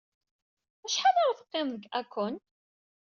Acḥal 0.85 1.15
ara 1.21 1.37
teqqimed 1.39 1.75
deg 1.81 1.87
Hakone? 1.93 2.41